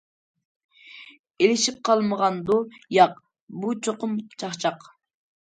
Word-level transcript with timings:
ئېلىشىپ 1.43 1.77
قالمىغاندۇ؟ 1.89 2.57
ياق، 2.97 3.15
بۇ 3.61 3.75
چوقۇم 3.89 4.17
چاقچاق. 4.45 4.91